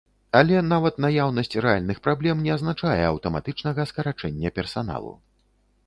Але 0.39 0.61
нават 0.69 0.95
наяўнасць 1.05 1.59
рэальных 1.67 2.01
праблем 2.09 2.41
не 2.47 2.51
азначае 2.57 2.97
аўтаматычнага 3.13 3.81
скарачэння 3.93 4.49
персаналу. 4.61 5.13